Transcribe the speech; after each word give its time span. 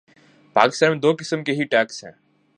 پاکستان 0.55 0.91
میں 0.91 0.99
دو 0.99 1.15
قسم 1.19 1.43
کے 1.43 1.51
ہی 1.51 1.63
ٹیکس 1.63 2.03
ہیں۔ 2.03 2.11